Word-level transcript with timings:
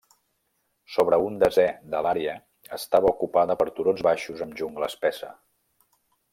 Sobre 0.93 1.19
un 1.25 1.35
desè 1.43 1.65
de 1.95 2.01
l'àrea 2.07 2.33
estava 2.79 3.11
ocupada 3.13 3.59
per 3.61 3.69
turons 3.81 4.03
baixos 4.11 4.45
amb 4.47 4.59
jungla 4.63 4.93
espessa. 4.93 5.35